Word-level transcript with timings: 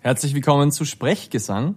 Herzlich 0.00 0.34
willkommen 0.34 0.70
zu 0.70 0.84
Sprechgesang. 0.84 1.76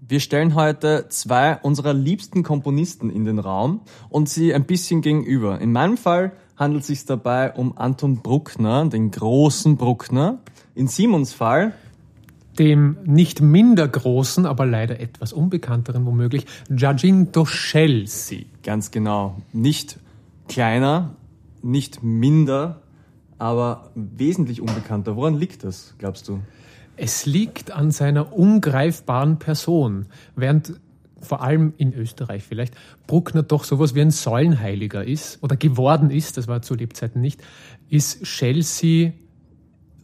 Wir 0.00 0.20
stellen 0.20 0.54
heute 0.54 1.08
zwei 1.10 1.56
unserer 1.56 1.92
liebsten 1.92 2.42
Komponisten 2.42 3.10
in 3.10 3.26
den 3.26 3.38
Raum 3.38 3.82
und 4.08 4.30
sie 4.30 4.54
ein 4.54 4.64
bisschen 4.64 5.02
gegenüber. 5.02 5.60
In 5.60 5.72
meinem 5.72 5.98
Fall 5.98 6.32
handelt 6.56 6.80
es 6.80 6.86
sich 6.86 7.04
dabei 7.04 7.52
um 7.52 7.76
Anton 7.76 8.22
Bruckner, 8.22 8.86
den 8.86 9.10
großen 9.10 9.76
Bruckner. 9.76 10.38
In 10.74 10.88
Simons 10.88 11.34
Fall 11.34 11.74
dem 12.58 12.96
nicht 13.04 13.42
minder 13.42 13.86
großen, 13.86 14.46
aber 14.46 14.64
leider 14.64 15.00
etwas 15.00 15.34
unbekannteren 15.34 16.06
womöglich, 16.06 16.46
Giacinto 16.70 17.44
Chelsea. 17.44 18.46
Ganz 18.62 18.90
genau. 18.90 19.40
Nicht 19.52 19.98
kleiner, 20.48 21.16
nicht 21.62 22.02
minder, 22.02 22.82
aber 23.38 23.90
wesentlich 23.94 24.60
unbekannter. 24.60 25.16
Woran 25.16 25.34
liegt 25.34 25.64
das, 25.64 25.94
glaubst 25.98 26.28
du? 26.28 26.40
Es 26.96 27.24
liegt 27.24 27.70
an 27.70 27.90
seiner 27.90 28.34
ungreifbaren 28.34 29.38
Person, 29.38 30.06
während 30.36 30.74
vor 31.22 31.42
allem 31.42 31.72
in 31.76 31.94
Österreich 31.94 32.42
vielleicht 32.42 32.74
Bruckner 33.06 33.42
doch 33.42 33.64
sowas 33.64 33.94
wie 33.94 34.00
ein 34.00 34.10
Säulenheiliger 34.10 35.04
ist 35.04 35.42
oder 35.42 35.56
geworden 35.56 36.10
ist, 36.10 36.36
das 36.36 36.48
war 36.48 36.62
zu 36.62 36.74
Lebzeiten 36.74 37.20
nicht, 37.20 37.42
ist 37.88 38.24
Chelsea 38.24 39.12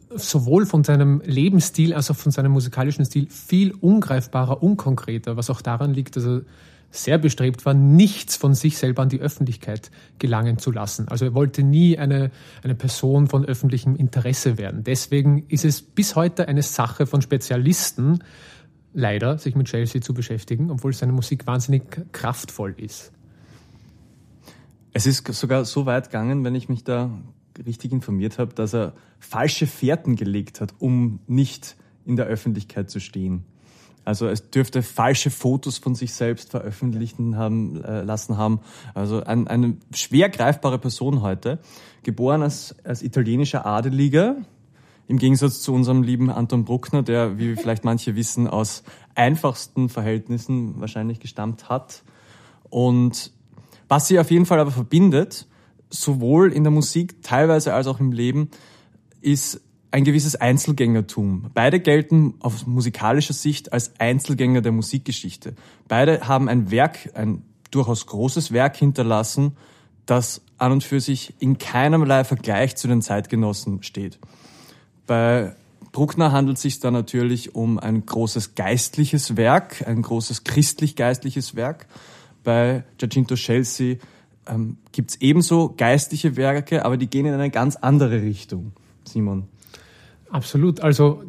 sowohl 0.09 0.65
von 0.65 0.83
seinem 0.83 1.21
Lebensstil 1.25 1.93
als 1.93 2.09
auch 2.09 2.15
von 2.15 2.31
seinem 2.31 2.51
musikalischen 2.51 3.05
Stil 3.05 3.27
viel 3.29 3.73
ungreifbarer, 3.73 4.63
unkonkreter, 4.63 5.37
was 5.37 5.49
auch 5.49 5.61
daran 5.61 5.93
liegt, 5.93 6.15
dass 6.15 6.25
er 6.25 6.41
sehr 6.89 7.17
bestrebt 7.17 7.65
war, 7.65 7.73
nichts 7.73 8.35
von 8.35 8.53
sich 8.53 8.77
selber 8.77 9.01
an 9.01 9.09
die 9.09 9.19
Öffentlichkeit 9.19 9.91
gelangen 10.19 10.57
zu 10.57 10.71
lassen. 10.71 11.07
Also 11.07 11.25
er 11.25 11.33
wollte 11.33 11.63
nie 11.63 11.97
eine, 11.97 12.31
eine 12.63 12.75
Person 12.75 13.27
von 13.27 13.45
öffentlichem 13.45 13.95
Interesse 13.95 14.57
werden. 14.57 14.83
Deswegen 14.83 15.45
ist 15.47 15.65
es 15.65 15.81
bis 15.81 16.15
heute 16.15 16.47
eine 16.47 16.63
Sache 16.63 17.05
von 17.05 17.21
Spezialisten, 17.21 18.23
leider, 18.93 19.37
sich 19.37 19.55
mit 19.55 19.67
Chelsea 19.67 20.01
zu 20.01 20.13
beschäftigen, 20.13 20.71
obwohl 20.71 20.93
seine 20.93 21.11
Musik 21.11 21.45
wahnsinnig 21.45 21.83
kraftvoll 22.13 22.73
ist. 22.77 23.11
Es 24.93 25.05
ist 25.05 25.31
sogar 25.33 25.65
so 25.65 25.85
weit 25.85 26.05
gegangen, 26.05 26.43
wenn 26.43 26.55
ich 26.55 26.69
mich 26.69 26.83
da 26.83 27.11
richtig 27.65 27.91
informiert 27.91 28.39
habe, 28.39 28.53
dass 28.53 28.73
er 28.73 28.93
falsche 29.19 29.67
Fährten 29.67 30.15
gelegt 30.15 30.61
hat, 30.61 30.73
um 30.79 31.19
nicht 31.27 31.75
in 32.05 32.15
der 32.15 32.25
Öffentlichkeit 32.25 32.89
zu 32.89 32.99
stehen. 32.99 33.43
Also 34.07 34.29
es 34.29 34.51
dürfte 34.51 34.83
falsche 34.83 35.29
Fotos 35.29 35.79
von 35.79 35.93
sich 35.93 36.13
selbst 36.13 36.51
veröffentlichen 36.51 37.35
haben, 37.35 37.83
äh, 37.83 38.03
lassen 38.03 38.37
haben. 38.37 38.61
Also 38.93 39.21
ein, 39.21 39.49
eine 39.49 39.75
schwer 39.93 40.29
greifbare 40.29 40.79
Person 40.79 41.21
heute, 41.21 41.59
geboren 42.03 42.41
als, 42.41 42.73
als 42.85 43.03
italienischer 43.03 43.65
Adeliger, 43.65 44.37
im 45.09 45.17
Gegensatz 45.17 45.59
zu 45.59 45.73
unserem 45.73 46.03
lieben 46.03 46.29
Anton 46.29 46.63
Bruckner, 46.63 47.03
der, 47.03 47.37
wie 47.37 47.57
vielleicht 47.57 47.83
manche 47.83 48.15
wissen, 48.15 48.47
aus 48.47 48.83
einfachsten 49.13 49.89
Verhältnissen 49.89 50.79
wahrscheinlich 50.79 51.19
gestammt 51.19 51.67
hat. 51.67 52.03
Und 52.69 53.33
was 53.89 54.07
sie 54.07 54.21
auf 54.21 54.31
jeden 54.31 54.45
Fall 54.45 54.61
aber 54.61 54.71
verbindet, 54.71 55.47
sowohl 55.89 56.53
in 56.53 56.63
der 56.63 56.71
Musik 56.71 57.23
teilweise 57.23 57.73
als 57.73 57.87
auch 57.87 57.99
im 57.99 58.13
Leben, 58.13 58.51
ist 59.19 59.59
ein 59.97 60.03
gewisses 60.03 60.35
Einzelgängertum. 60.35 61.49
Beide 61.55 61.79
gelten 61.79 62.35
aus 62.41 62.67
musikalischer 62.67 63.33
Sicht 63.33 63.73
als 63.73 63.99
Einzelgänger 63.99 64.61
der 64.61 64.71
Musikgeschichte. 64.71 65.55
Beide 65.87 66.27
haben 66.27 66.47
ein 66.49 66.69
Werk, 66.69 67.09
ein 67.15 67.41
durchaus 67.71 68.05
großes 68.05 68.51
Werk 68.51 68.77
hinterlassen, 68.77 69.57
das 70.05 70.41
an 70.59 70.71
und 70.71 70.83
für 70.83 70.99
sich 70.99 71.33
in 71.39 71.57
keinerlei 71.57 72.23
Vergleich 72.25 72.75
zu 72.75 72.87
den 72.87 73.01
Zeitgenossen 73.01 73.81
steht. 73.81 74.19
Bei 75.07 75.55
Bruckner 75.93 76.31
handelt 76.31 76.57
es 76.57 76.61
sich 76.61 76.79
da 76.79 76.91
natürlich 76.91 77.55
um 77.55 77.79
ein 77.79 78.05
großes 78.05 78.53
geistliches 78.53 79.35
Werk, 79.35 79.83
ein 79.87 80.03
großes 80.03 80.43
christlich-geistliches 80.43 81.55
Werk. 81.55 81.87
Bei 82.43 82.83
Giacinto 82.99 83.33
Chelsea 83.33 83.95
ähm, 84.45 84.77
gibt 84.91 85.09
es 85.09 85.21
ebenso 85.21 85.73
geistliche 85.75 86.35
Werke, 86.35 86.85
aber 86.85 86.97
die 86.97 87.07
gehen 87.07 87.25
in 87.25 87.33
eine 87.33 87.49
ganz 87.49 87.77
andere 87.77 88.21
Richtung. 88.21 88.73
Simon. 89.03 89.47
Absolut. 90.29 90.81
Also 90.81 91.23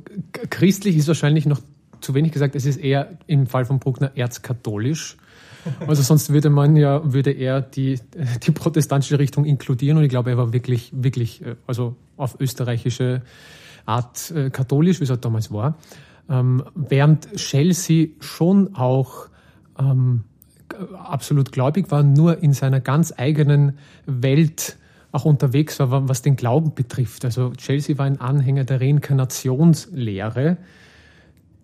christlich 0.51 0.97
ist 0.97 1.09
wahrscheinlich 1.09 1.47
noch 1.47 1.61
zu 2.01 2.15
wenig 2.15 2.33
gesagt. 2.33 2.55
Es 2.55 2.65
ist 2.65 2.77
eher 2.77 3.19
im 3.27 3.47
Fall 3.47 3.65
von 3.65 3.79
Bruckner 3.79 4.13
erzkatholisch. 4.15 5.17
Also 5.87 6.03
sonst 6.03 6.33
würde 6.33 6.51
man 6.51 6.77
ja, 6.77 7.13
würde 7.13 7.31
er 7.31 7.61
die, 7.61 8.01
die 8.43 8.51
protestantische 8.51 9.19
Richtung 9.19 9.45
inkludieren 9.45 9.99
und 9.99 10.05
ich 10.05 10.11
glaube, 10.11 10.31
er 10.31 10.39
war 10.39 10.53
wirklich, 10.53 10.91
wirklich, 10.95 11.45
äh, 11.45 11.57
also 11.67 11.97
auf 12.17 12.41
österreichische 12.41 13.23
Art 13.85 14.31
äh, 14.31 14.51
katholisch, 14.51 15.01
wie 15.01 15.05
es 15.05 15.11
halt 15.11 15.25
damals 15.25 15.53
war. 15.53 15.77
Ähm, 16.31 16.63
während 16.75 17.35
Chelsea 17.37 18.09
schon 18.21 18.75
auch 18.77 19.29
ähm, 19.79 20.25
absolut 20.97 21.53
gläubig 21.53 21.91
war, 21.91 22.03
nur 22.03 22.43
in 22.43 22.53
seiner 22.53 22.81
ganz 22.81 23.13
eigenen 23.17 23.79
Welt 24.07 24.77
auch 25.13 25.25
unterwegs 25.25 25.79
war, 25.79 26.09
was 26.09 26.23
den 26.23 26.37
Glauben 26.37 26.75
betrifft. 26.75 27.25
Also 27.25 27.53
Chelsea 27.53 27.97
war 27.99 28.07
ein 28.07 28.21
Anhänger 28.21 28.65
der 28.65 28.81
Reinkarnationslehre, 28.81 30.59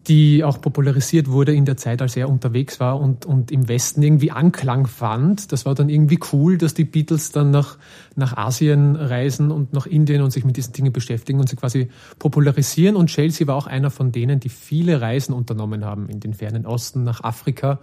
die 0.06 0.44
auch 0.44 0.60
popularisiert 0.60 1.30
wurde 1.30 1.54
in 1.54 1.64
der 1.64 1.76
Zeit, 1.76 2.02
als 2.02 2.16
er 2.16 2.28
unterwegs 2.28 2.78
war 2.78 3.00
und, 3.00 3.24
und 3.24 3.50
im 3.50 3.68
Westen 3.68 4.02
irgendwie 4.02 4.30
Anklang 4.30 4.86
fand. 4.86 5.50
Das 5.50 5.64
war 5.64 5.74
dann 5.74 5.88
irgendwie 5.88 6.18
cool, 6.32 6.58
dass 6.58 6.74
die 6.74 6.84
Beatles 6.84 7.32
dann 7.32 7.50
nach, 7.50 7.78
nach 8.14 8.36
Asien 8.36 8.96
reisen 8.96 9.50
und 9.50 9.72
nach 9.72 9.86
Indien 9.86 10.22
und 10.22 10.30
sich 10.30 10.44
mit 10.44 10.56
diesen 10.56 10.72
Dingen 10.72 10.92
beschäftigen 10.92 11.40
und 11.40 11.48
sie 11.48 11.56
quasi 11.56 11.88
popularisieren. 12.18 12.96
Und 12.96 13.08
Chelsea 13.08 13.46
war 13.46 13.56
auch 13.56 13.66
einer 13.66 13.90
von 13.90 14.12
denen, 14.12 14.40
die 14.40 14.50
viele 14.50 15.00
Reisen 15.00 15.34
unternommen 15.34 15.84
haben 15.84 16.08
in 16.08 16.20
den 16.20 16.34
fernen 16.34 16.66
Osten, 16.66 17.02
nach 17.02 17.22
Afrika 17.24 17.80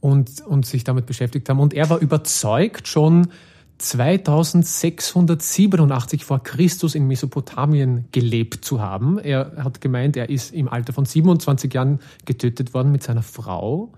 und, 0.00 0.40
und 0.42 0.66
sich 0.66 0.84
damit 0.84 1.04
beschäftigt 1.04 1.48
haben. 1.48 1.60
Und 1.60 1.74
er 1.74 1.90
war 1.90 1.98
überzeugt 1.98 2.88
schon 2.88 3.28
2687 3.78 6.24
vor 6.24 6.42
Christus 6.42 6.94
in 6.94 7.06
Mesopotamien 7.06 8.06
gelebt 8.12 8.64
zu 8.64 8.80
haben. 8.80 9.18
Er 9.18 9.52
hat 9.56 9.80
gemeint, 9.80 10.16
er 10.16 10.30
ist 10.30 10.54
im 10.54 10.68
Alter 10.68 10.92
von 10.92 11.04
27 11.04 11.74
Jahren 11.74 11.98
getötet 12.24 12.72
worden 12.72 12.92
mit 12.92 13.02
seiner 13.02 13.22
Frau. 13.22 13.92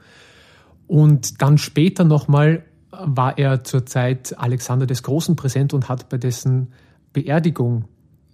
Und 0.87 1.42
dann 1.42 1.59
später 1.59 2.04
nochmal 2.04 2.64
war 2.91 3.37
er 3.38 3.64
zur 3.64 3.84
Zeit 3.84 4.38
Alexander 4.38 4.87
des 4.87 5.03
Großen 5.03 5.37
präsent 5.37 5.75
und 5.75 5.88
hat 5.88 6.08
bei 6.08 6.16
dessen 6.16 6.69
Beerdigung 7.12 7.84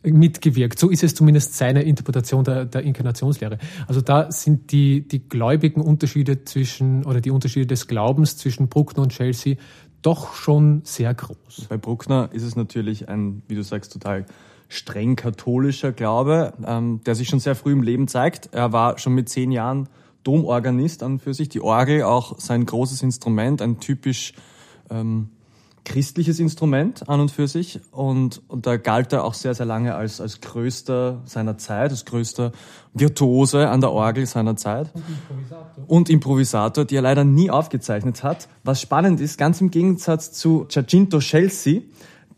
mitgewirkt. 0.05 0.79
So 0.79 0.91
ist 0.91 1.05
es 1.05 1.15
zumindest 1.15 1.55
seine 1.55 1.83
Interpretation 1.83 2.45
der, 2.45 2.65
der 2.65 2.83
Inkarnationslehre. 2.83 3.59
Also 3.87 4.01
da 4.01 4.31
sind 4.33 4.73
die, 4.73 5.07
die 5.07 5.29
gläubigen 5.29 5.81
Unterschiede 5.81 6.45
zwischen, 6.45 7.05
oder 7.05 7.21
die 7.21 7.31
Unterschiede 7.31 7.67
des 7.67 7.87
Glaubens 7.87 8.37
zwischen 8.37 8.69
Bruckner 8.69 9.05
und 9.05 9.13
Chelsea 9.13 9.57
doch 10.03 10.35
schon 10.35 10.83
sehr 10.85 11.15
groß. 11.15 11.67
Bei 11.69 11.77
Bruckner 11.77 12.29
ist 12.33 12.43
es 12.43 12.57
natürlich 12.57 13.09
ein, 13.09 13.43
wie 13.49 13.55
du 13.55 13.63
sagst, 13.63 13.93
total 13.93 14.27
streng 14.69 15.17
katholischer 15.17 15.93
Glaube, 15.93 16.55
ähm, 16.67 17.01
der 17.05 17.15
sich 17.15 17.29
schon 17.29 17.41
sehr 17.41 17.55
früh 17.55 17.73
im 17.73 17.83
Leben 17.83 18.09
zeigt. 18.09 18.51
Er 18.53 18.73
war 18.73 18.99
schon 18.99 19.15
mit 19.15 19.29
zehn 19.29 19.53
Jahren 19.53 19.89
Domorganist 20.25 21.03
an 21.03 21.19
für 21.19 21.35
sich. 21.35 21.49
Die 21.49 21.61
Orgel 21.61 22.03
auch 22.03 22.39
sein 22.39 22.65
großes 22.65 23.03
Instrument, 23.03 23.61
ein 23.61 23.81
typisch 23.81 24.35
ähm, 24.91 25.31
christliches 25.85 26.39
Instrument 26.39 27.09
an 27.09 27.21
und 27.21 27.31
für 27.31 27.49
sich 27.49 27.81
und, 27.91 28.41
und 28.49 28.67
da 28.67 28.77
galt 28.77 29.13
er 29.13 29.25
auch 29.25 29.35
sehr, 29.35 29.55
sehr 29.55 29.67
lange 29.67 29.95
als, 29.95 30.21
als 30.21 30.41
größter 30.41 31.23
seiner 31.25 31.59
Zeit, 31.59 31.91
als 31.91 32.05
größter 32.05 32.53
Virtuose 32.95 33.69
an 33.69 33.81
der 33.81 33.91
Orgel 33.91 34.27
seiner 34.27 34.57
Zeit. 34.57 34.91
Und 34.95 35.09
Improvisator. 35.09 35.85
Und 35.87 36.11
Improvisator, 36.11 36.85
die 36.85 36.97
er 36.97 37.03
leider 37.03 37.25
nie 37.25 37.51
aufgezeichnet 37.51 38.23
hat. 38.23 38.49
Was 38.63 38.81
spannend 38.81 39.21
ist, 39.21 39.39
ganz 39.39 39.61
im 39.61 39.71
Gegensatz 39.71 40.33
zu 40.33 40.67
Giacinto 40.69 41.19
Chelsea, 41.19 41.81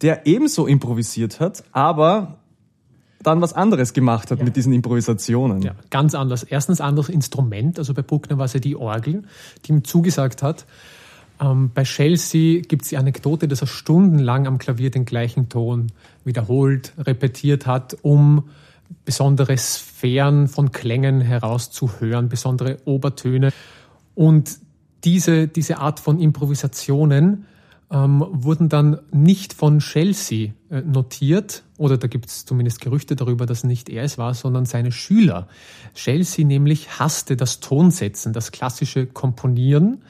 der 0.00 0.26
ebenso 0.26 0.66
improvisiert 0.66 1.40
hat, 1.40 1.64
aber 1.72 2.38
dann 3.22 3.40
was 3.40 3.52
anderes 3.52 3.92
gemacht 3.92 4.30
hat 4.30 4.38
ja. 4.38 4.44
mit 4.44 4.56
diesen 4.56 4.72
Improvisationen. 4.72 5.62
Ja, 5.62 5.74
ganz 5.90 6.14
anders. 6.14 6.42
Erstens 6.44 6.80
anderes 6.80 7.08
Instrument, 7.08 7.78
also 7.78 7.94
bei 7.94 8.02
Bruckner 8.02 8.38
war 8.38 8.44
es 8.44 8.52
ja 8.52 8.60
die 8.60 8.76
Orgel, 8.76 9.22
die 9.64 9.72
ihm 9.72 9.84
zugesagt 9.84 10.42
hat, 10.42 10.66
ähm, 11.44 11.70
bei 11.74 11.82
Chelsea 11.84 12.62
gibt 12.62 12.82
es 12.82 12.88
die 12.88 12.96
Anekdote, 12.96 13.48
dass 13.48 13.60
er 13.60 13.66
stundenlang 13.66 14.46
am 14.46 14.58
Klavier 14.58 14.90
den 14.90 15.04
gleichen 15.04 15.48
Ton 15.48 15.88
wiederholt, 16.24 16.92
repetiert 16.98 17.66
hat, 17.66 17.96
um 18.02 18.44
besondere 19.04 19.56
Sphären 19.56 20.48
von 20.48 20.72
Klängen 20.72 21.20
herauszuhören, 21.20 22.28
besondere 22.28 22.78
Obertöne. 22.84 23.52
Und 24.14 24.58
diese, 25.04 25.48
diese 25.48 25.78
Art 25.78 26.00
von 26.00 26.18
Improvisationen 26.18 27.46
ähm, 27.90 28.24
wurden 28.30 28.68
dann 28.68 29.00
nicht 29.12 29.52
von 29.52 29.80
Chelsea 29.80 30.52
äh, 30.70 30.80
notiert, 30.80 31.62
oder 31.76 31.98
da 31.98 32.06
gibt 32.06 32.26
es 32.26 32.46
zumindest 32.46 32.80
Gerüchte 32.80 33.16
darüber, 33.16 33.44
dass 33.44 33.64
nicht 33.64 33.90
er 33.90 34.04
es 34.04 34.16
war, 34.16 34.32
sondern 34.32 34.64
seine 34.64 34.92
Schüler. 34.92 35.48
Chelsea 35.94 36.46
nämlich 36.46 36.98
hasste 36.98 37.36
das 37.36 37.60
Tonsetzen, 37.60 38.32
das 38.32 38.52
klassische 38.52 39.06
Komponieren 39.06 40.02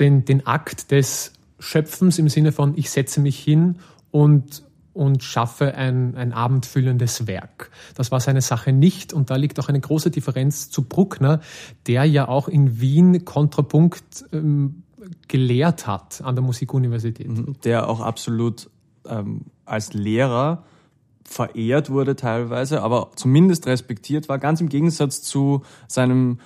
den, 0.00 0.24
den 0.24 0.46
Akt 0.46 0.90
des 0.90 1.32
Schöpfens 1.58 2.18
im 2.18 2.28
Sinne 2.28 2.52
von, 2.52 2.76
ich 2.76 2.90
setze 2.90 3.20
mich 3.20 3.38
hin 3.38 3.76
und, 4.10 4.64
und 4.94 5.22
schaffe 5.22 5.74
ein, 5.74 6.16
ein 6.16 6.32
abendfüllendes 6.32 7.26
Werk. 7.26 7.70
Das 7.94 8.10
war 8.10 8.20
seine 8.20 8.40
Sache 8.40 8.72
nicht 8.72 9.12
und 9.12 9.30
da 9.30 9.36
liegt 9.36 9.60
auch 9.60 9.68
eine 9.68 9.80
große 9.80 10.10
Differenz 10.10 10.70
zu 10.70 10.82
Bruckner, 10.82 11.40
der 11.86 12.04
ja 12.04 12.26
auch 12.26 12.48
in 12.48 12.80
Wien 12.80 13.24
Kontrapunkt 13.24 14.24
ähm, 14.32 14.82
gelehrt 15.28 15.86
hat 15.86 16.22
an 16.22 16.34
der 16.34 16.42
Musikuniversität. 16.42 17.28
Mhm. 17.28 17.56
Der 17.64 17.88
auch 17.88 18.00
absolut 18.00 18.70
ähm, 19.06 19.42
als 19.64 19.92
Lehrer 19.92 20.64
verehrt 21.24 21.90
wurde 21.90 22.16
teilweise, 22.16 22.82
aber 22.82 23.10
zumindest 23.14 23.66
respektiert 23.66 24.28
war, 24.28 24.38
ganz 24.38 24.60
im 24.60 24.68
Gegensatz 24.68 25.22
zu 25.22 25.62
seinem 25.86 26.40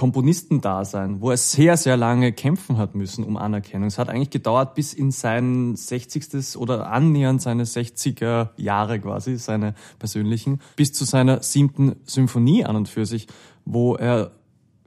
Komponistendasein, 0.00 1.20
wo 1.20 1.30
er 1.30 1.36
sehr, 1.36 1.76
sehr 1.76 1.98
lange 1.98 2.32
kämpfen 2.32 2.78
hat 2.78 2.94
müssen 2.94 3.22
um 3.22 3.36
Anerkennung. 3.36 3.88
Es 3.88 3.98
hat 3.98 4.08
eigentlich 4.08 4.30
gedauert 4.30 4.74
bis 4.74 4.94
in 4.94 5.10
sein 5.10 5.76
60. 5.76 6.56
oder 6.56 6.90
annähernd 6.90 7.42
seine 7.42 7.64
60er 7.64 8.48
Jahre 8.56 8.98
quasi, 8.98 9.36
seine 9.36 9.74
persönlichen, 9.98 10.62
bis 10.74 10.94
zu 10.94 11.04
seiner 11.04 11.42
siebten 11.42 11.96
Symphonie 12.04 12.64
an 12.64 12.76
und 12.76 12.88
für 12.88 13.04
sich, 13.04 13.26
wo 13.66 13.94
er 13.94 14.30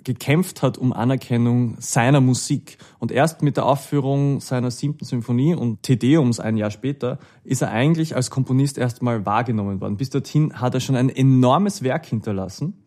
gekämpft 0.03 0.63
hat 0.63 0.79
um 0.79 0.91
Anerkennung 0.91 1.75
seiner 1.77 2.19
Musik. 2.19 2.79
Und 2.97 3.11
erst 3.11 3.43
mit 3.43 3.55
der 3.55 3.67
Aufführung 3.67 4.41
seiner 4.41 4.71
siebten 4.71 5.05
Symphonie 5.05 5.53
und 5.53 5.83
Tedeums 5.83 6.39
ein 6.39 6.57
Jahr 6.57 6.71
später 6.71 7.19
ist 7.43 7.61
er 7.61 7.69
eigentlich 7.69 8.15
als 8.15 8.31
Komponist 8.31 8.79
erstmal 8.79 9.27
wahrgenommen 9.27 9.79
worden. 9.79 9.95
Bis 9.95 10.09
dorthin 10.09 10.59
hat 10.59 10.73
er 10.73 10.79
schon 10.79 10.95
ein 10.95 11.09
enormes 11.09 11.83
Werk 11.83 12.07
hinterlassen 12.07 12.82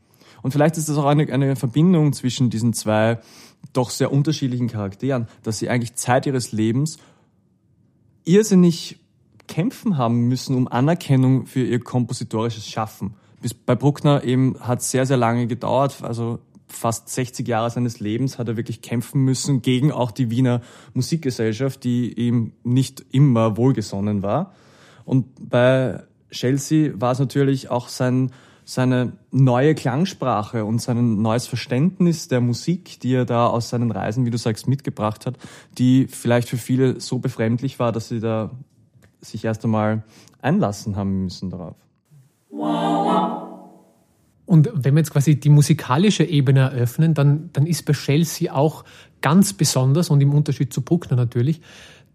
und 0.46 0.52
vielleicht 0.52 0.76
ist 0.76 0.88
das 0.88 0.96
auch 0.96 1.06
eine, 1.06 1.25
eine 1.32 1.56
Verbindung 1.56 2.12
zwischen 2.12 2.50
diesen 2.50 2.72
zwei 2.72 3.19
doch 3.72 3.90
sehr 3.90 4.12
unterschiedlichen 4.12 4.69
Charakteren, 4.69 5.26
dass 5.43 5.58
sie 5.58 5.69
eigentlich 5.69 5.96
Zeit 5.96 6.25
ihres 6.25 6.52
Lebens 6.52 6.98
irrsinnig 8.25 9.00
kämpfen 9.48 9.98
haben 9.98 10.28
müssen 10.28 10.54
um 10.54 10.69
Anerkennung 10.69 11.46
für 11.46 11.64
ihr 11.64 11.81
kompositorisches 11.81 12.69
Schaffen. 12.69 13.14
Bis 13.43 13.54
bei 13.54 13.75
Bruckner 13.75 14.22
eben 14.22 14.56
hat 14.60 14.82
sehr, 14.82 15.04
sehr 15.04 15.16
lange 15.16 15.48
gedauert, 15.48 16.04
also 16.04 16.38
fast 16.69 17.08
60 17.08 17.49
Jahre 17.49 17.70
seines 17.70 17.99
Lebens 17.99 18.38
hat 18.38 18.46
er 18.46 18.56
wirklich 18.56 18.82
kämpfen 18.82 19.25
müssen 19.25 19.62
gegen 19.62 19.90
auch 19.90 20.12
die 20.12 20.31
Wiener 20.31 20.60
Musikgesellschaft, 20.94 21.82
die 21.82 22.12
ihm 22.12 22.52
nicht 22.62 23.04
immer 23.10 23.56
wohlgesonnen 23.56 24.22
war. 24.22 24.54
Und 25.04 25.26
bei 25.40 26.04
Chelsea 26.31 26.92
war 26.94 27.10
es 27.10 27.19
natürlich 27.19 27.69
auch 27.69 27.88
sein 27.88 28.31
seine 28.68 29.12
neue 29.30 29.76
Klangsprache 29.76 30.64
und 30.64 30.82
sein 30.82 31.22
neues 31.22 31.46
Verständnis 31.46 32.26
der 32.26 32.40
Musik, 32.40 32.98
die 32.98 33.14
er 33.14 33.24
da 33.24 33.46
aus 33.46 33.68
seinen 33.68 33.92
Reisen, 33.92 34.26
wie 34.26 34.30
du 34.30 34.38
sagst, 34.38 34.66
mitgebracht 34.66 35.24
hat, 35.24 35.38
die 35.78 36.08
vielleicht 36.08 36.48
für 36.48 36.56
viele 36.56 37.00
so 37.00 37.20
befremdlich 37.20 37.78
war, 37.78 37.92
dass 37.92 38.08
sie 38.08 38.18
da 38.18 38.50
sich 39.20 39.44
erst 39.44 39.64
einmal 39.64 40.02
einlassen 40.42 40.96
haben 40.96 41.22
müssen 41.22 41.48
darauf. 41.48 41.76
Und 44.46 44.70
wenn 44.74 44.94
wir 44.94 44.98
jetzt 44.98 45.12
quasi 45.12 45.38
die 45.38 45.48
musikalische 45.48 46.24
Ebene 46.24 46.60
eröffnen, 46.60 47.14
dann, 47.14 47.50
dann 47.52 47.66
ist 47.66 47.86
bei 47.86 47.92
Chelsea 47.92 48.52
auch 48.52 48.84
ganz 49.22 49.52
besonders 49.52 50.10
und 50.10 50.20
im 50.20 50.34
Unterschied 50.34 50.72
zu 50.72 50.82
Bruckner 50.82 51.16
natürlich, 51.16 51.60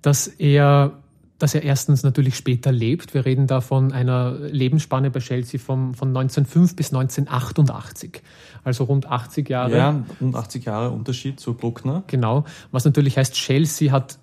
dass 0.02 0.28
er 0.28 1.02
dass 1.42 1.56
er 1.56 1.64
erstens 1.64 2.04
natürlich 2.04 2.36
später 2.36 2.72
lebt. 2.72 3.14
Wir 3.14 3.26
reden 3.26 3.48
da 3.48 3.62
von 3.62 3.92
einer 3.92 4.34
Lebensspanne 4.34 5.10
bei 5.10 5.20
Chelsea 5.20 5.60
vom, 5.60 5.94
von 5.94 6.10
1905 6.10 6.76
bis 6.76 6.94
1988. 6.94 8.22
Also 8.64 8.84
rund 8.84 9.08
80 9.08 9.50
Jahre. 9.50 9.78
Ja, 9.78 10.04
rund 10.20 10.36
80 10.36 10.66
Jahre 10.66 10.92
Unterschied 10.92 11.40
zu 11.40 11.56
Bruckner. 11.56 12.04
Genau. 12.08 12.46
Was 12.72 12.86
natürlich 12.86 13.18
heißt, 13.18 13.34
Chelsea 13.34 13.92
hat 13.92 14.20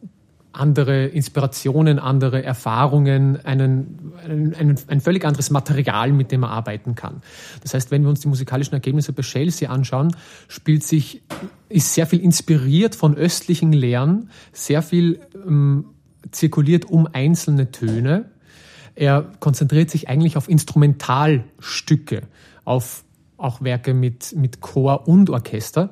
andere 0.53 1.07
Inspirationen, 1.07 1.99
andere 1.99 2.43
Erfahrungen, 2.43 3.39
einen, 3.45 4.13
einen, 4.25 4.55
einen, 4.55 4.79
ein 4.89 5.01
völlig 5.01 5.25
anderes 5.25 5.51
Material, 5.51 6.13
mit 6.13 6.33
dem 6.33 6.43
er 6.43 6.51
arbeiten 6.51 6.95
kann. 6.95 7.23
Das 7.63 7.75
heißt, 7.75 7.91
wenn 7.91 8.03
wir 8.03 8.09
uns 8.09 8.21
die 8.21 8.29
musikalischen 8.29 8.75
Ergebnisse 8.75 9.13
bei 9.13 9.23
Chelsea 9.23 9.71
anschauen, 9.71 10.15
spielt 10.49 10.85
sich, 10.85 11.23
ist 11.69 11.95
sehr 11.95 12.07
viel 12.07 12.21
inspiriert 12.21 12.95
von 12.95 13.15
östlichen 13.15 13.73
Lehren, 13.73 14.31
sehr 14.53 14.83
viel 14.83 15.21
ähm, 15.47 15.87
zirkuliert 16.33 16.87
um 16.87 17.09
einzelne 17.13 17.71
Töne. 17.71 18.31
Er 18.95 19.23
konzentriert 19.41 19.91
sich 19.91 20.09
eigentlich 20.09 20.37
auf 20.37 20.49
Instrumentalstücke, 20.49 22.23
auf 22.65 23.05
auch 23.37 23.63
Werke 23.63 23.95
mit, 23.95 24.35
mit 24.37 24.61
Chor 24.61 25.07
und 25.07 25.31
Orchester. 25.31 25.91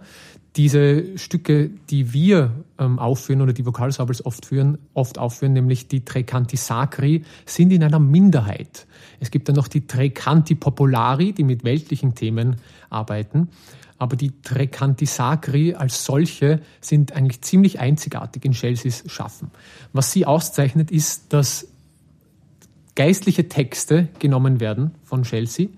Diese 0.56 1.16
Stücke, 1.18 1.70
die 1.90 2.12
wir 2.12 2.50
ähm, 2.78 2.98
aufführen 2.98 3.42
oder 3.42 3.52
die 3.52 3.66
Vokalsables 3.66 4.24
oft, 4.24 4.46
führen, 4.46 4.78
oft 4.94 5.18
aufführen, 5.18 5.52
nämlich 5.52 5.86
die 5.86 6.04
Tre 6.04 6.24
Canti 6.24 6.56
Sacri, 6.56 7.24
sind 7.44 7.72
in 7.72 7.84
einer 7.84 7.98
Minderheit. 7.98 8.86
Es 9.20 9.30
gibt 9.30 9.48
dann 9.48 9.54
noch 9.54 9.68
die 9.68 9.86
Tre 9.86 10.10
Canti 10.10 10.54
Popolari, 10.54 11.32
die 11.32 11.44
mit 11.44 11.62
weltlichen 11.62 12.14
Themen 12.14 12.56
arbeiten 12.90 13.48
aber 13.98 14.16
die 14.16 14.32
Tre 14.42 14.66
Canti 14.66 15.06
Sacri 15.06 15.74
als 15.74 16.04
solche 16.04 16.60
sind 16.80 17.12
eigentlich 17.12 17.42
ziemlich 17.42 17.80
einzigartig 17.80 18.44
in 18.44 18.52
Chelseas 18.52 19.04
Schaffen. 19.06 19.50
Was 19.92 20.12
sie 20.12 20.26
auszeichnet, 20.26 20.90
ist, 20.90 21.32
dass 21.32 21.68
geistliche 22.94 23.48
Texte 23.48 24.08
genommen 24.18 24.60
werden 24.60 24.92
von 25.04 25.22
Chelsea, 25.22 25.68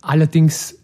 allerdings 0.00 0.78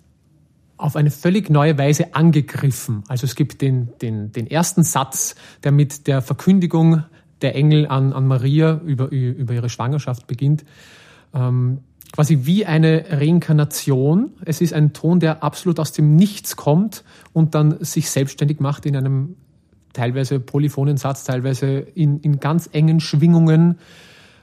auf 0.77 0.97
eine 0.97 1.11
völlig 1.11 1.49
neue 1.49 1.79
Weise 1.79 2.15
angegriffen. 2.15 3.05
Also 3.09 3.25
es 3.25 3.37
gibt 3.37 3.63
den, 3.63 3.91
den, 4.01 4.33
den 4.33 4.47
ersten 4.47 4.83
Satz, 4.83 5.37
der 5.63 5.73
mit 5.73 6.07
der 6.07 6.23
Verkündigung 6.23 7.05
der 7.41 7.55
Engel 7.55 7.87
an, 7.87 8.13
an 8.13 8.27
Maria 8.27 8.81
über, 8.85 9.11
über 9.11 9.55
ihre 9.55 9.69
Schwangerschaft 9.69 10.27
beginnt. 10.27 10.65
Ähm, 11.35 11.81
quasi 12.13 12.41
wie 12.43 12.67
eine 12.67 13.07
Reinkarnation. 13.09 14.33
Es 14.45 14.61
ist 14.61 14.75
ein 14.75 14.93
Ton, 14.93 15.19
der 15.19 15.43
absolut 15.43 15.81
aus 15.81 15.93
dem 15.93 16.15
Nichts 16.15 16.57
kommt 16.57 17.05
und 17.33 17.55
dann 17.55 17.83
sich 17.83 18.11
selbstständig 18.11 18.61
macht 18.61 18.87
in 18.87 18.97
einem 18.97 19.37
teilweise 19.95 20.39
polyphonen 20.39 20.99
Satz, 20.99 21.25
teilweise 21.25 21.79
in, 21.79 22.21
in 22.21 22.39
ganz 22.39 22.69
engen 22.73 23.01
Schwingungen, 23.01 23.79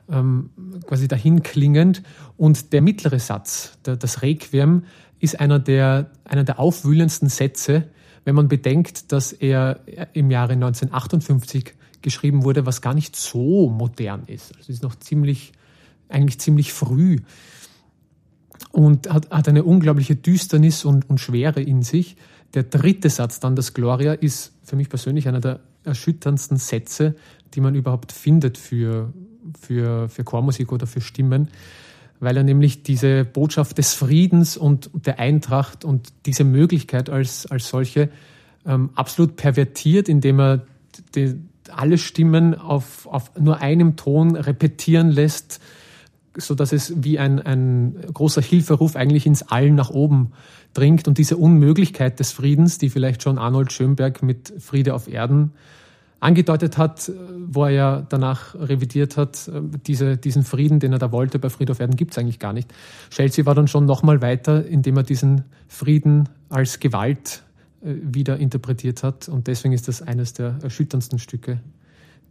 ähm, 0.10 0.50
quasi 0.86 1.08
dahin 1.08 1.44
klingend. 1.44 2.02
Und 2.38 2.74
der 2.74 2.82
mittlere 2.82 3.20
Satz, 3.20 3.78
der, 3.86 3.96
das 3.96 4.22
Requiem, 4.24 4.84
ist 5.20 5.40
einer 5.40 5.60
der, 5.60 6.12
einer 6.26 6.44
der 6.44 6.60
aufwühlendsten 6.60 7.30
Sätze, 7.30 7.90
wenn 8.26 8.36
man 8.36 8.48
bedenkt, 8.48 9.12
dass 9.12 9.32
er 9.32 9.82
im 10.14 10.32
Jahre 10.32 10.54
1958 10.54 11.74
geschrieben 12.02 12.44
wurde, 12.44 12.66
was 12.66 12.82
gar 12.82 12.94
nicht 12.94 13.16
so 13.16 13.70
modern 13.70 14.24
ist. 14.28 14.56
Also 14.56 14.62
es 14.62 14.70
ist 14.70 14.84
noch 14.84 14.96
ziemlich, 14.96 15.52
eigentlich 16.08 16.40
ziemlich 16.40 16.74
früh 16.74 17.18
und 18.72 19.10
hat, 19.10 19.30
hat 19.32 19.48
eine 19.48 19.64
unglaubliche 19.64 20.16
Düsternis 20.16 20.86
und, 20.86 21.10
und 21.10 21.20
Schwere 21.20 21.62
in 21.62 21.82
sich. 21.82 22.16
Der 22.54 22.64
dritte 22.64 23.10
Satz 23.10 23.40
dann, 23.40 23.56
das 23.56 23.74
Gloria, 23.74 24.14
ist 24.14 24.54
für 24.64 24.76
mich 24.76 24.90
persönlich 24.90 25.28
einer 25.28 25.40
der 25.40 25.60
erschütterndsten 25.84 26.58
Sätze, 26.58 27.16
die 27.54 27.62
man 27.62 27.76
überhaupt 27.76 28.12
findet 28.12 28.58
für, 28.58 29.14
für, 29.60 30.10
für 30.10 30.24
Chormusik 30.24 30.72
oder 30.72 30.88
für 30.88 31.02
Stimmen, 31.02 31.50
weil 32.20 32.38
er 32.38 32.44
nämlich 32.44 32.84
diese 32.84 33.26
Botschaft 33.26 33.78
des 33.78 33.94
Friedens 33.94 34.58
und 34.58 34.90
der 34.94 35.20
Eintracht 35.20 35.86
und 35.86 36.10
diese 36.26 36.44
Möglichkeit 36.44 37.10
als, 37.10 37.46
als 37.48 37.70
solche 37.70 38.10
ähm, 38.66 38.90
absolut 38.96 39.36
pervertiert, 39.36 40.10
indem 40.10 40.40
er 40.40 40.66
die, 41.16 41.36
alle 41.72 41.98
Stimmen 41.98 42.56
auf, 42.56 43.08
auf 43.08 43.32
nur 43.40 43.60
einem 43.62 43.96
Ton 43.96 44.36
repetieren 44.36 45.10
lässt, 45.10 45.62
so 46.38 46.56
dass 46.56 46.72
es 46.72 46.94
wie 47.04 47.20
ein, 47.20 47.42
ein 47.42 47.96
großer 48.14 48.42
Hilferuf 48.42 48.96
eigentlich 48.96 49.26
ins 49.26 49.44
Allen 49.44 49.76
nach 49.76 49.90
oben 49.90 50.32
dringt 50.74 51.08
und 51.08 51.18
diese 51.18 51.38
Unmöglichkeit 51.38 52.20
des 52.20 52.32
Friedens, 52.32 52.78
die 52.78 52.90
vielleicht 52.90 53.24
schon 53.24 53.38
Arnold 53.38 53.72
Schönberg 53.72 54.22
mit 54.24 54.54
Friede 54.60 54.94
auf 54.94 55.08
Erden 55.08 55.52
angedeutet 56.20 56.78
hat, 56.78 57.12
wo 57.48 57.64
er 57.64 57.70
ja 57.70 58.06
danach 58.10 58.54
revidiert 58.56 59.16
hat, 59.16 59.50
diese, 59.88 60.18
diesen 60.18 60.44
Frieden, 60.44 60.80
den 60.80 60.92
er 60.92 61.00
da 61.00 61.12
wollte 61.12 61.40
bei 61.40 61.50
Friede 61.50 61.72
auf 61.72 61.80
Erden, 61.80 61.96
gibt 61.96 62.12
es 62.12 62.18
eigentlich 62.18 62.40
gar 62.40 62.54
nicht. 62.54 62.74
Chelsea 63.10 63.46
war 63.46 63.56
dann 63.56 63.68
schon 63.68 63.86
nochmal 63.86 64.22
weiter, 64.22 64.66
indem 64.66 64.98
er 64.98 65.04
diesen 65.04 65.46
Frieden 65.68 66.28
als 66.50 66.80
Gewalt 66.80 67.44
äh, 67.82 67.94
wieder 68.02 68.38
interpretiert 68.38 69.04
hat 69.04 69.30
und 69.30 69.48
deswegen 69.48 69.74
ist 69.74 69.88
das 69.88 70.02
eines 70.02 70.34
der 70.34 70.58
erschütterndsten 70.62 71.20
Stücke 71.20 71.62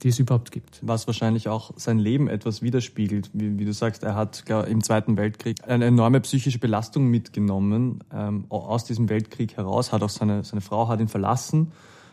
die 0.03 0.09
es 0.09 0.19
überhaupt 0.19 0.53
gibt. 0.53 0.81
Was 0.83 1.07
wahrscheinlich 1.07 1.49
auch 1.49 1.73
sein 1.77 1.99
Leben 1.99 2.29
etwas 2.29 2.63
widerspiegelt. 2.63 3.31
Wie, 3.33 3.59
wie 3.59 3.65
du 3.65 3.73
sagst, 3.73 4.03
er 4.03 4.15
hat 4.15 4.45
glaub, 4.47 4.67
im 4.67 4.83
Zweiten 4.83 5.17
Weltkrieg 5.17 5.57
eine 5.67 5.87
enorme 5.87 6.21
psychische 6.21 6.59
Belastung 6.59 7.09
mitgenommen 7.09 8.05
ähm, 8.13 8.45
aus 8.49 8.85
diesem 8.85 9.09
Weltkrieg 9.09 9.57
heraus. 9.57 9.93
Hat 9.93 10.03
auch 10.03 10.09
seine, 10.09 10.45
seine 10.45 10.61
Frau 10.61 10.89
hat 10.89 11.01
ihn 11.01 11.09
verlassen, 11.09 11.73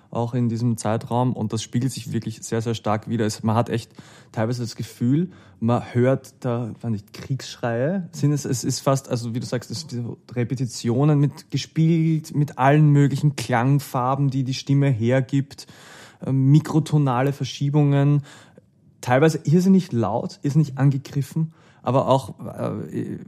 auch 0.10 0.34
in 0.34 0.50
diesem 0.50 0.78
Zeitraum. 0.78 1.34
Und 1.34 1.54
das 1.54 1.62
spiegelt 1.62 1.92
sich 1.92 2.12
wirklich 2.12 2.42
sehr, 2.42 2.62
sehr 2.62 2.74
stark 2.74 3.08
wider. 3.08 3.26
Es, 3.26 3.44
man 3.44 3.56
hat 3.56 3.70
echt 3.70 3.92
teilweise 4.32 4.64
das 4.64 4.76
Gefühl, 4.76 5.30
man 5.60 5.94
hört 5.94 6.34
da, 6.40 6.72
nicht, 6.88 7.14
Kriegsschreie. 7.14 8.10
Sind 8.12 8.32
es, 8.32 8.46
es 8.46 8.64
ist 8.64 8.80
fast, 8.80 9.10
also 9.10 9.36
wie 9.36 9.40
du 9.40 9.46
sagst, 9.46 9.70
es 9.72 9.82
sind 9.82 10.18
Repetitionen 10.34 11.20
mit 11.20 11.52
gespielt, 11.52 12.36
mit 12.36 12.58
allen 12.58 12.90
möglichen 12.90 13.36
Klangfarben, 13.36 14.30
die 14.30 14.44
die 14.44 14.54
Stimme 14.54 14.90
hergibt. 14.90 15.68
Ähm, 16.26 16.52
mikrotonale 16.52 17.34
Verschiebungen, 17.34 18.24
teilweise 19.02 19.40
irrsinnig 19.44 19.92
laut, 19.92 20.40
irrsinnig 20.44 20.78
angegriffen, 20.78 21.54
aber 21.84 22.08
auch 22.08 22.40
äh, 22.40 23.20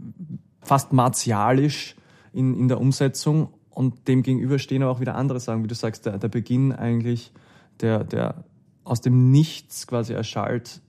fast 0.62 0.94
martialisch 0.94 1.96
in, 2.34 2.58
in 2.58 2.68
der 2.68 2.80
Umsetzung. 2.80 3.50
Und 3.70 4.08
dem 4.08 4.24
gegenüber 4.24 4.58
stehen 4.58 4.82
aber 4.82 4.92
auch 4.92 5.00
wieder 5.00 5.16
andere 5.16 5.40
Sachen, 5.40 5.64
wie 5.64 5.68
du 5.68 5.76
sagst, 5.76 6.06
der, 6.06 6.18
der 6.18 6.30
Beginn 6.30 6.72
eigentlich, 6.72 7.32
der, 7.80 8.04
der 8.04 8.44
aus 8.84 9.02
dem 9.02 9.32
Nichts 9.32 9.86
quasi 9.86 10.14
erschallt, 10.14 10.82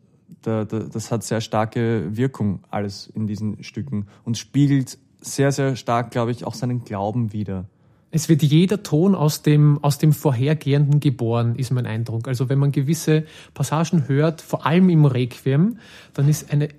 der, 0.44 0.64
der, 0.64 0.84
das 0.84 1.10
hat 1.10 1.22
sehr 1.22 1.40
starke 1.40 2.16
Wirkung, 2.16 2.60
alles 2.70 3.06
in 3.08 3.26
diesen 3.26 3.62
Stücken 3.62 4.06
und 4.24 4.38
spiegelt 4.38 4.98
sehr, 5.20 5.52
sehr 5.52 5.76
stark, 5.76 6.10
glaube 6.10 6.30
ich, 6.30 6.44
auch 6.44 6.54
seinen 6.54 6.84
Glauben 6.84 7.32
wieder. 7.32 7.66
Es 8.10 8.28
wird 8.28 8.42
jeder 8.42 8.82
Ton 8.82 9.14
aus 9.14 9.42
dem, 9.42 9.82
aus 9.84 9.98
dem 9.98 10.12
Vorhergehenden 10.12 11.00
geboren, 11.00 11.56
ist 11.56 11.70
mein 11.70 11.86
Eindruck. 11.86 12.26
Also 12.26 12.48
wenn 12.48 12.58
man 12.58 12.72
gewisse 12.72 13.24
Passagen 13.52 14.08
hört, 14.08 14.40
vor 14.40 14.64
allem 14.64 14.88
im 14.88 15.04
Requiem, 15.04 15.78
dann 16.14 16.28
ist 16.28 16.50
eine, 16.50 16.70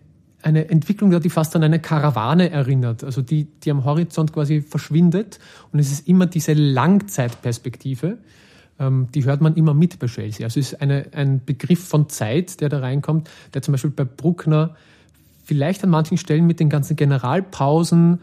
eine 0.41 0.69
Entwicklung 0.69 1.12
da, 1.12 1.19
die 1.19 1.29
fast 1.29 1.55
an 1.55 1.63
eine 1.63 1.79
Karawane 1.79 2.50
erinnert, 2.50 3.03
also 3.03 3.21
die, 3.21 3.45
die 3.45 3.69
am 3.69 3.86
Horizont 3.86 4.33
quasi 4.33 4.62
verschwindet. 4.62 5.39
Und 5.71 5.79
es 5.79 5.91
ist 5.91 6.07
immer 6.07 6.25
diese 6.25 6.53
Langzeitperspektive, 6.53 8.17
ähm, 8.79 9.07
die 9.13 9.25
hört 9.25 9.41
man 9.41 9.55
immer 9.55 9.75
mit 9.75 10.00
bei 10.00 10.07
Chelsea. 10.07 10.45
Also 10.45 10.59
es 10.59 10.74
ist 10.74 10.81
eine, 10.81 11.07
ein 11.12 11.45
Begriff 11.45 11.88
von 11.88 12.09
Zeit, 12.09 12.59
der 12.62 12.69
da 12.69 12.79
reinkommt, 12.79 13.29
der 13.53 13.62
zum 13.62 13.74
Beispiel 13.74 13.91
bei 13.91 14.05
Bruckner 14.05 14.75
vielleicht 15.43 15.83
an 15.83 15.91
manchen 15.91 16.17
Stellen 16.17 16.48
mit 16.48 16.59
den 16.59 16.69
ganzen 16.69 16.95
Generalpausen 16.95 18.19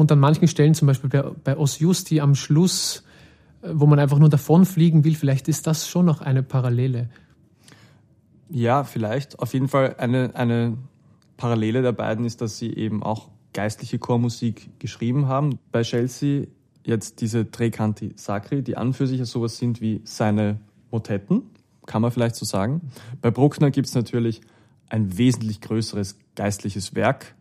und 0.00 0.10
an 0.10 0.18
manchen 0.18 0.48
Stellen, 0.48 0.74
zum 0.74 0.86
Beispiel 0.86 1.10
bei, 1.10 1.22
bei 1.22 1.56
Os 1.56 1.78
Justi 1.78 2.20
am 2.20 2.34
Schluss, 2.34 3.04
äh, 3.62 3.68
wo 3.72 3.86
man 3.86 3.98
einfach 3.98 4.18
nur 4.18 4.28
davonfliegen 4.28 5.04
will, 5.04 5.14
vielleicht 5.14 5.48
ist 5.48 5.66
das 5.66 5.88
schon 5.88 6.06
noch 6.06 6.20
eine 6.20 6.42
Parallele. 6.42 7.08
Ja, 8.48 8.82
vielleicht. 8.82 9.38
Auf 9.38 9.54
jeden 9.54 9.68
Fall 9.68 9.94
eine, 9.98 10.34
eine 10.34 10.76
Parallele 11.36 11.82
der 11.82 11.92
beiden 11.92 12.24
ist, 12.24 12.40
dass 12.40 12.58
sie 12.58 12.72
eben 12.72 13.02
auch 13.02 13.28
geistliche 13.52 13.98
Chormusik 13.98 14.70
geschrieben 14.78 15.28
haben. 15.28 15.58
Bei 15.70 15.82
Chelsea 15.82 16.46
jetzt 16.84 17.20
diese 17.20 17.50
Tre 17.50 17.70
Canti 17.70 18.12
Sacri, 18.16 18.62
die 18.62 18.76
an 18.76 18.92
für 18.92 19.06
sich 19.06 19.24
sowas 19.26 19.58
sind 19.58 19.80
wie 19.80 20.00
seine 20.04 20.58
Motetten, 20.90 21.42
kann 21.86 22.02
man 22.02 22.10
vielleicht 22.10 22.36
so 22.36 22.44
sagen. 22.44 22.90
Bei 23.20 23.30
Bruckner 23.30 23.70
gibt 23.70 23.86
es 23.86 23.94
natürlich 23.94 24.40
ein 24.88 25.16
wesentlich 25.16 25.60
größeres 25.60 26.18
geistliches 26.34 26.94
Werk, 26.94 27.34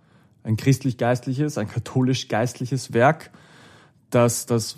ein 0.50 0.58
christlich-geistliches, 0.58 1.58
ein 1.58 1.68
katholisch-geistliches 1.68 2.94
Werk, 2.94 3.32
das, 4.10 4.48
das 4.48 4.78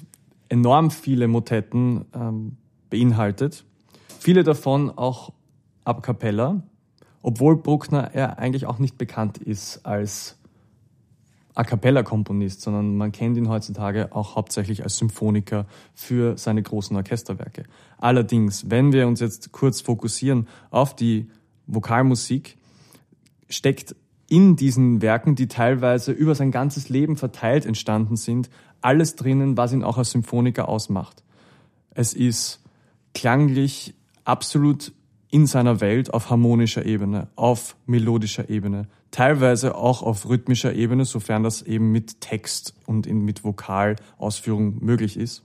enorm 0.49 0.91
viele 0.91 1.27
Motetten 1.27 2.05
ähm, 2.13 2.57
beinhaltet. 2.89 3.63
Viele 4.19 4.43
davon 4.43 4.89
auch 4.89 5.31
a 5.85 5.93
cappella, 5.93 6.61
obwohl 7.21 7.57
Bruckner 7.57 8.13
er 8.13 8.37
eigentlich 8.37 8.65
auch 8.65 8.79
nicht 8.79 8.97
bekannt 8.97 9.37
ist 9.37 9.85
als 9.85 10.37
A 11.53 11.63
cappella-Komponist, 11.63 12.61
sondern 12.61 12.95
man 12.95 13.11
kennt 13.11 13.35
ihn 13.37 13.49
heutzutage 13.49 14.13
auch 14.15 14.35
hauptsächlich 14.35 14.83
als 14.83 14.97
Symphoniker 14.97 15.65
für 15.93 16.37
seine 16.37 16.63
großen 16.63 16.95
Orchesterwerke. 16.95 17.63
Allerdings, 17.97 18.69
wenn 18.69 18.93
wir 18.93 19.07
uns 19.07 19.19
jetzt 19.19 19.51
kurz 19.51 19.81
fokussieren 19.81 20.47
auf 20.69 20.95
die 20.95 21.29
Vokalmusik, 21.67 22.57
steckt 23.49 23.95
in 24.31 24.55
diesen 24.55 25.01
Werken, 25.01 25.35
die 25.35 25.49
teilweise 25.49 26.13
über 26.13 26.35
sein 26.35 26.51
ganzes 26.51 26.87
Leben 26.87 27.17
verteilt 27.17 27.65
entstanden 27.65 28.15
sind, 28.15 28.49
alles 28.79 29.17
drinnen, 29.17 29.57
was 29.57 29.73
ihn 29.73 29.83
auch 29.83 29.97
als 29.97 30.11
Symphoniker 30.11 30.69
ausmacht. 30.69 31.21
Es 31.93 32.13
ist 32.13 32.63
klanglich 33.13 33.93
absolut 34.23 34.93
in 35.31 35.47
seiner 35.47 35.81
Welt 35.81 36.13
auf 36.13 36.29
harmonischer 36.29 36.85
Ebene, 36.85 37.27
auf 37.35 37.75
melodischer 37.85 38.49
Ebene, 38.49 38.87
teilweise 39.11 39.75
auch 39.75 40.01
auf 40.01 40.29
rhythmischer 40.29 40.73
Ebene, 40.73 41.03
sofern 41.03 41.43
das 41.43 41.61
eben 41.61 41.91
mit 41.91 42.21
Text 42.21 42.73
und 42.85 43.07
mit 43.07 43.43
Vokalausführung 43.43 44.77
möglich 44.81 45.17
ist. 45.17 45.43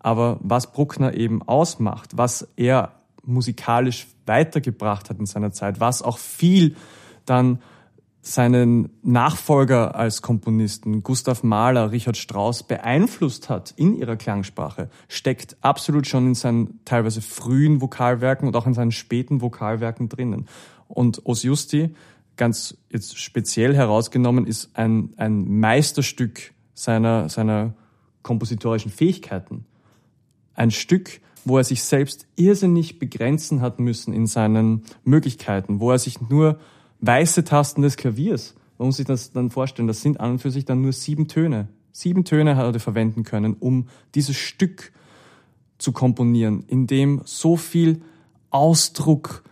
Aber 0.00 0.40
was 0.42 0.72
Bruckner 0.72 1.14
eben 1.14 1.42
ausmacht, 1.42 2.16
was 2.16 2.48
er 2.56 2.96
musikalisch 3.22 4.08
weitergebracht 4.26 5.10
hat 5.10 5.20
in 5.20 5.26
seiner 5.26 5.52
Zeit, 5.52 5.78
was 5.78 6.02
auch 6.02 6.18
viel 6.18 6.74
dann 7.24 7.60
seinen 8.22 8.90
Nachfolger 9.02 9.94
als 9.94 10.20
Komponisten, 10.20 11.02
Gustav 11.02 11.42
Mahler, 11.42 11.90
Richard 11.90 12.16
Strauss, 12.16 12.62
beeinflusst 12.62 13.48
hat 13.48 13.72
in 13.76 13.96
ihrer 13.96 14.16
Klangsprache, 14.16 14.90
steckt 15.08 15.56
absolut 15.62 16.06
schon 16.06 16.28
in 16.28 16.34
seinen 16.34 16.80
teilweise 16.84 17.22
frühen 17.22 17.80
Vokalwerken 17.80 18.46
und 18.46 18.56
auch 18.56 18.66
in 18.66 18.74
seinen 18.74 18.92
späten 18.92 19.40
Vokalwerken 19.40 20.08
drinnen. 20.08 20.46
Und 20.86 21.24
Os 21.24 21.42
Justi, 21.42 21.94
ganz 22.36 22.76
jetzt 22.90 23.18
speziell 23.18 23.74
herausgenommen, 23.74 24.46
ist 24.46 24.70
ein, 24.74 25.14
ein 25.16 25.60
Meisterstück 25.60 26.52
seiner, 26.74 27.28
seiner 27.28 27.74
kompositorischen 28.22 28.90
Fähigkeiten. 28.90 29.64
Ein 30.54 30.70
Stück, 30.70 31.20
wo 31.46 31.56
er 31.56 31.64
sich 31.64 31.84
selbst 31.84 32.26
irrsinnig 32.36 32.98
begrenzen 32.98 33.62
hat 33.62 33.80
müssen 33.80 34.12
in 34.12 34.26
seinen 34.26 34.82
Möglichkeiten, 35.04 35.80
wo 35.80 35.90
er 35.90 35.98
sich 35.98 36.20
nur 36.20 36.58
weiße 37.00 37.44
Tasten 37.44 37.82
des 37.82 37.96
Klaviers. 37.96 38.54
Man 38.78 38.88
muss 38.88 38.96
sich 38.96 39.06
das 39.06 39.32
dann 39.32 39.50
vorstellen, 39.50 39.88
das 39.88 40.00
sind 40.00 40.20
an 40.20 40.32
und 40.32 40.38
für 40.38 40.50
sich 40.50 40.64
dann 40.64 40.82
nur 40.82 40.92
sieben 40.92 41.28
Töne. 41.28 41.68
Sieben 41.92 42.24
Töne 42.24 42.56
hat 42.56 42.72
er 42.74 42.80
verwenden 42.80 43.24
können, 43.24 43.54
um 43.58 43.88
dieses 44.14 44.36
Stück 44.36 44.92
zu 45.78 45.92
komponieren, 45.92 46.64
in 46.66 46.86
dem 46.86 47.22
so 47.24 47.56
viel 47.56 48.02
Ausdruck 48.50 49.42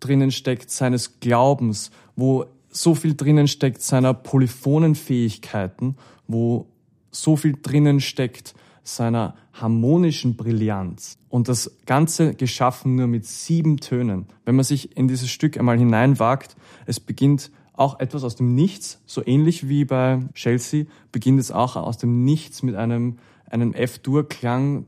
drinnen 0.00 0.30
steckt 0.30 0.70
seines 0.70 1.20
Glaubens, 1.20 1.90
wo 2.16 2.46
so 2.70 2.94
viel 2.94 3.14
drinnen 3.14 3.48
steckt 3.48 3.82
seiner 3.82 4.14
polyphonen 4.14 4.94
Fähigkeiten, 4.94 5.96
wo 6.26 6.66
so 7.10 7.36
viel 7.36 7.56
drinnen 7.60 8.00
steckt 8.00 8.54
seiner 8.86 9.34
harmonischen 9.52 10.36
Brillanz. 10.36 11.18
Und 11.28 11.48
das 11.48 11.76
Ganze 11.86 12.34
geschaffen 12.34 12.94
nur 12.94 13.06
mit 13.06 13.26
sieben 13.26 13.78
Tönen. 13.78 14.26
Wenn 14.44 14.56
man 14.56 14.64
sich 14.64 14.96
in 14.96 15.08
dieses 15.08 15.30
Stück 15.30 15.58
einmal 15.58 15.78
hineinwagt, 15.78 16.56
es 16.86 17.00
beginnt 17.00 17.50
auch 17.72 18.00
etwas 18.00 18.24
aus 18.24 18.36
dem 18.36 18.54
Nichts, 18.54 19.02
so 19.04 19.26
ähnlich 19.26 19.68
wie 19.68 19.84
bei 19.84 20.20
Chelsea, 20.34 20.84
beginnt 21.12 21.40
es 21.40 21.50
auch 21.50 21.76
aus 21.76 21.98
dem 21.98 22.24
Nichts 22.24 22.62
mit 22.62 22.74
einem, 22.74 23.18
einem 23.50 23.74
F-Dur-Klang, 23.74 24.86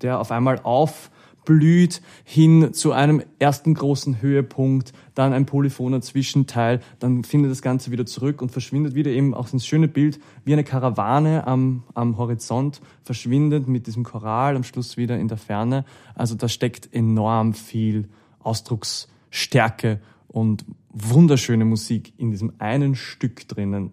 der 0.00 0.20
auf 0.20 0.30
einmal 0.30 0.60
auf 0.62 1.10
blüht 1.46 2.02
hin 2.24 2.74
zu 2.74 2.92
einem 2.92 3.22
ersten 3.38 3.72
großen 3.72 4.20
Höhepunkt, 4.20 4.92
dann 5.14 5.32
ein 5.32 5.46
polyphoner 5.46 6.02
Zwischenteil, 6.02 6.80
dann 6.98 7.24
findet 7.24 7.50
das 7.50 7.62
Ganze 7.62 7.90
wieder 7.90 8.04
zurück 8.04 8.42
und 8.42 8.52
verschwindet 8.52 8.94
wieder 8.94 9.10
eben 9.10 9.32
auch 9.32 9.50
ins 9.50 9.66
schöne 9.66 9.88
Bild, 9.88 10.20
wie 10.44 10.52
eine 10.52 10.64
Karawane 10.64 11.46
am, 11.46 11.84
am 11.94 12.18
Horizont 12.18 12.82
verschwindet 13.02 13.66
mit 13.66 13.86
diesem 13.86 14.04
Choral 14.04 14.56
am 14.56 14.64
Schluss 14.64 14.98
wieder 14.98 15.18
in 15.18 15.28
der 15.28 15.38
Ferne. 15.38 15.86
Also 16.14 16.34
da 16.34 16.48
steckt 16.48 16.92
enorm 16.92 17.54
viel 17.54 18.08
Ausdrucksstärke 18.40 20.00
und 20.28 20.66
wunderschöne 20.90 21.64
Musik 21.64 22.12
in 22.18 22.30
diesem 22.30 22.52
einen 22.58 22.94
Stück 22.94 23.48
drinnen. 23.48 23.92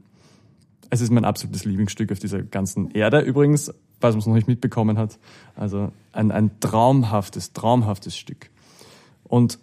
Es 0.89 1.01
ist 1.01 1.11
mein 1.11 1.25
absolutes 1.25 1.65
Lieblingsstück 1.65 2.11
auf 2.11 2.19
dieser 2.19 2.43
ganzen 2.43 2.91
Erde 2.91 3.21
übrigens, 3.21 3.73
falls 4.03 4.15
man 4.15 4.19
es 4.19 4.27
noch 4.27 4.33
nicht 4.33 4.49
mitbekommen 4.49 4.97
hat. 4.97 5.17
Also 5.55 5.93
ein, 6.11 6.29
ein 6.33 6.59
traumhaftes, 6.59 7.53
traumhaftes 7.53 8.17
Stück. 8.17 8.49
Und 9.23 9.59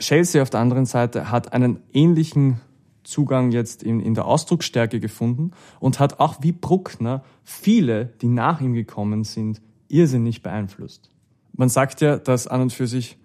Chelsea 0.00 0.42
auf 0.42 0.50
der 0.50 0.58
anderen 0.58 0.84
Seite 0.84 1.30
hat 1.30 1.52
einen 1.52 1.78
ähnlichen 1.92 2.60
Zugang 3.04 3.52
jetzt 3.52 3.84
in, 3.84 4.00
in 4.00 4.14
der 4.14 4.24
Ausdrucksstärke 4.24 4.98
gefunden 4.98 5.52
und 5.78 6.00
hat 6.00 6.18
auch 6.18 6.38
wie 6.40 6.50
Bruckner 6.50 7.22
viele, 7.44 8.06
die 8.06 8.26
nach 8.26 8.60
ihm 8.60 8.74
gekommen 8.74 9.22
sind, 9.22 9.62
irrsinnig 9.86 10.42
beeinflusst. 10.42 11.10
Man 11.52 11.68
sagt 11.68 12.00
ja, 12.00 12.16
dass 12.16 12.48
an 12.48 12.62
und 12.62 12.72
für 12.72 12.88
sich 12.88 13.18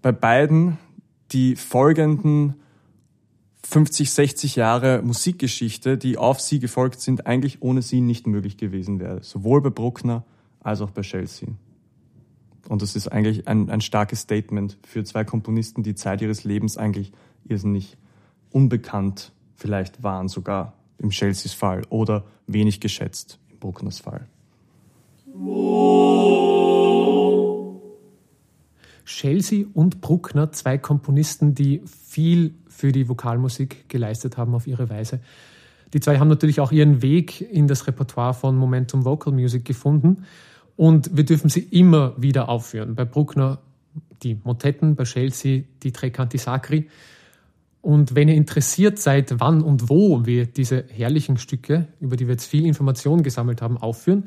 bei 0.00 0.12
beiden 0.12 0.78
die 1.32 1.56
folgenden 1.56 2.54
50, 3.62 4.10
60 4.10 4.56
Jahre 4.56 5.02
Musikgeschichte, 5.02 5.98
die 5.98 6.16
auf 6.16 6.40
sie 6.40 6.58
gefolgt 6.58 7.00
sind, 7.00 7.26
eigentlich 7.26 7.62
ohne 7.62 7.82
sie 7.82 8.00
nicht 8.00 8.26
möglich 8.26 8.56
gewesen 8.56 9.00
wäre. 9.00 9.22
Sowohl 9.22 9.60
bei 9.60 9.70
Bruckner 9.70 10.24
als 10.60 10.80
auch 10.80 10.90
bei 10.90 11.02
Chelsea. 11.02 11.48
Und 12.68 12.82
das 12.82 12.96
ist 12.96 13.08
eigentlich 13.08 13.48
ein, 13.48 13.70
ein 13.70 13.80
starkes 13.80 14.20
Statement 14.20 14.78
für 14.86 15.04
zwei 15.04 15.24
Komponisten, 15.24 15.82
die 15.82 15.94
Zeit 15.94 16.22
ihres 16.22 16.44
Lebens 16.44 16.76
eigentlich 16.76 17.12
irrsinnig 17.44 17.96
unbekannt 18.50 19.32
vielleicht 19.54 20.02
waren, 20.02 20.28
sogar 20.28 20.74
im 20.98 21.10
Chelseas 21.10 21.52
Fall 21.52 21.82
oder 21.90 22.24
wenig 22.46 22.80
geschätzt 22.80 23.38
im 23.50 23.58
Bruckners 23.58 24.00
Fall. 24.00 24.26
Chelsea 29.10 29.66
und 29.74 30.00
Bruckner, 30.00 30.52
zwei 30.52 30.78
Komponisten, 30.78 31.54
die 31.54 31.82
viel 31.84 32.54
für 32.68 32.92
die 32.92 33.08
Vokalmusik 33.08 33.88
geleistet 33.88 34.36
haben 34.36 34.54
auf 34.54 34.66
ihre 34.66 34.88
Weise. 34.88 35.20
Die 35.92 36.00
zwei 36.00 36.18
haben 36.18 36.28
natürlich 36.28 36.60
auch 36.60 36.70
ihren 36.70 37.02
Weg 37.02 37.40
in 37.40 37.66
das 37.66 37.86
Repertoire 37.86 38.34
von 38.34 38.56
Momentum 38.56 39.04
Vocal 39.04 39.32
Music 39.32 39.64
gefunden 39.64 40.24
und 40.76 41.16
wir 41.16 41.24
dürfen 41.24 41.50
sie 41.50 41.60
immer 41.60 42.14
wieder 42.16 42.48
aufführen. 42.48 42.94
Bei 42.94 43.04
Bruckner 43.04 43.58
die 44.22 44.38
Motetten 44.44 44.94
bei 44.94 45.04
Chelsea, 45.04 45.62
die 45.82 45.92
Tre 45.92 46.10
Canti 46.10 46.38
Sacri. 46.38 46.88
Und 47.80 48.14
wenn 48.14 48.28
ihr 48.28 48.34
interessiert 48.34 48.98
seid, 48.98 49.40
wann 49.40 49.62
und 49.62 49.88
wo 49.88 50.26
wir 50.26 50.46
diese 50.46 50.84
herrlichen 50.88 51.38
Stücke, 51.38 51.88
über 52.00 52.16
die 52.16 52.26
wir 52.26 52.32
jetzt 52.32 52.46
viel 52.46 52.66
Informationen 52.66 53.22
gesammelt 53.22 53.62
haben, 53.62 53.78
aufführen, 53.78 54.24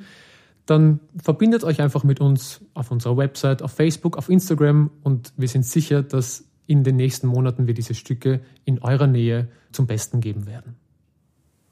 dann 0.66 1.00
verbindet 1.18 1.64
euch 1.64 1.82
einfach 1.82 2.04
mit 2.04 2.20
uns 2.22 2.62
auf 2.74 2.92
unserer 2.92 3.18
Website, 3.18 3.62
auf 3.62 3.72
Facebook, 3.72 4.18
auf 4.18 4.30
Instagram 4.30 4.92
und 5.04 5.34
wir 5.38 5.48
sind 5.48 5.66
sicher, 5.66 6.04
dass 6.04 6.46
in 6.66 6.84
den 6.84 6.96
nächsten 6.96 7.28
Monaten 7.28 7.68
wir 7.68 7.74
diese 7.74 7.94
Stücke 7.94 8.42
in 8.66 8.80
eurer 8.80 9.08
Nähe 9.08 9.50
zum 9.72 9.88
Besten 9.88 10.22
geben 10.22 10.46
werden. 10.48 10.76